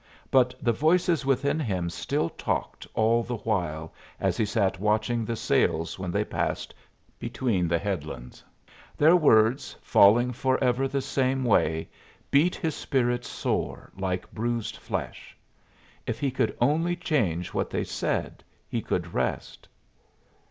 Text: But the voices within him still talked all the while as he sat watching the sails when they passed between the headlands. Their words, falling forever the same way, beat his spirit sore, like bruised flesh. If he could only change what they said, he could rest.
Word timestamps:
But 0.31 0.55
the 0.59 0.71
voices 0.73 1.27
within 1.27 1.59
him 1.59 1.87
still 1.91 2.29
talked 2.29 2.87
all 2.95 3.21
the 3.21 3.35
while 3.37 3.93
as 4.19 4.35
he 4.35 4.45
sat 4.45 4.79
watching 4.79 5.23
the 5.25 5.35
sails 5.35 5.99
when 5.99 6.09
they 6.09 6.25
passed 6.25 6.73
between 7.19 7.67
the 7.67 7.77
headlands. 7.77 8.43
Their 8.97 9.15
words, 9.15 9.75
falling 9.83 10.33
forever 10.33 10.87
the 10.87 11.03
same 11.03 11.43
way, 11.45 11.87
beat 12.31 12.55
his 12.55 12.73
spirit 12.73 13.23
sore, 13.23 13.91
like 13.95 14.31
bruised 14.31 14.75
flesh. 14.77 15.37
If 16.07 16.19
he 16.19 16.31
could 16.31 16.57
only 16.59 16.95
change 16.95 17.53
what 17.53 17.69
they 17.69 17.83
said, 17.83 18.43
he 18.67 18.81
could 18.81 19.13
rest. 19.13 19.67